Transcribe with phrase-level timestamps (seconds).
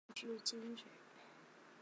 [0.15, 0.85] 迁居蕲水。